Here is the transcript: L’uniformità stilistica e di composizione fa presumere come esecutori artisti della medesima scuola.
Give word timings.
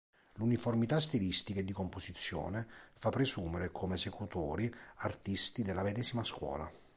L’uniformità 0.37 0.99
stilistica 0.99 1.59
e 1.59 1.63
di 1.63 1.73
composizione 1.73 2.67
fa 2.93 3.11
presumere 3.11 3.71
come 3.71 3.93
esecutori 3.93 4.73
artisti 4.95 5.61
della 5.61 5.83
medesima 5.83 6.23
scuola. 6.23 6.67